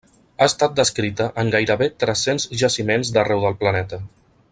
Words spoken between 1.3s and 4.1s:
en gairebé tres-cents jaciments d'arreu del planeta.